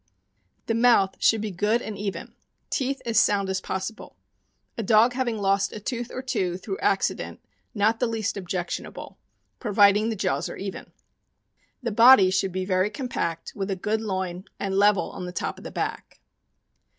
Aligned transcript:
The 0.65 0.73
mouth 0.73 1.15
should 1.19 1.41
be 1.41 1.51
good 1.51 1.79
and 1.79 1.95
even; 1.95 2.33
teeth 2.71 3.03
as 3.05 3.19
sound 3.19 3.49
as 3.49 3.61
possible. 3.61 4.15
A 4.75 4.81
dog 4.81 5.13
having 5.13 5.37
lost 5.37 5.71
a 5.73 5.79
tooth 5.79 6.09
or 6.11 6.23
two 6.23 6.57
through 6.57 6.77
acci 6.81 7.15
dent 7.15 7.39
not 7.75 7.99
the 7.99 8.07
least 8.07 8.35
objectionable, 8.35 9.19
providing 9.59 10.09
the 10.09 10.15
jaws 10.15 10.49
are 10.49 10.57
even. 10.57 10.91
The 11.83 11.91
body 11.91 12.31
should 12.31 12.51
be 12.51 12.65
very 12.65 12.89
compact, 12.89 13.53
with 13.55 13.69
a 13.69 13.75
good 13.75 14.01
loin, 14.01 14.45
and 14.59 14.73
level 14.75 15.11
on 15.11 15.31
top 15.33 15.59
of 15.59 15.63
the 15.63 15.69
back. 15.69 16.19